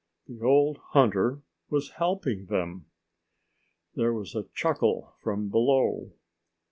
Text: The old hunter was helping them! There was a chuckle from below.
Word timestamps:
The 0.27 0.41
old 0.43 0.79
hunter 0.93 1.43
was 1.69 1.91
helping 1.97 2.47
them! 2.47 2.87
There 3.93 4.11
was 4.13 4.33
a 4.33 4.47
chuckle 4.55 5.13
from 5.21 5.49
below. 5.49 6.11